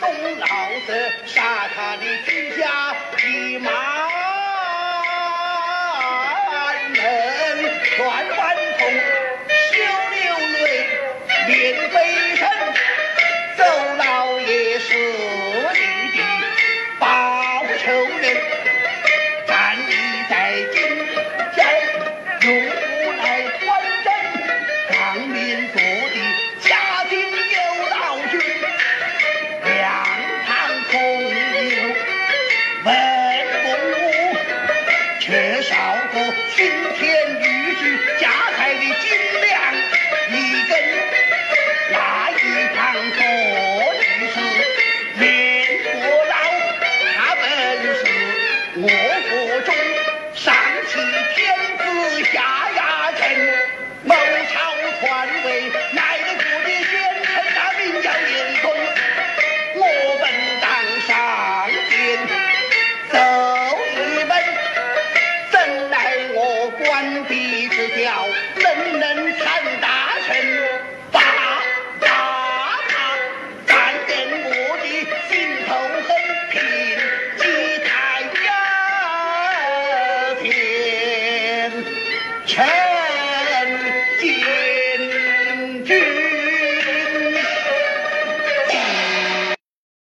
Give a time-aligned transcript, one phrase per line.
[0.00, 0.46] 动老
[0.86, 0.92] 子
[1.26, 2.94] 杀他的全家
[3.26, 3.58] 一
[35.28, 35.74] 却少
[36.14, 36.18] 个
[36.56, 39.37] 青天玉质，架台的金。
[67.10, 69.67] 天地之交人人谈？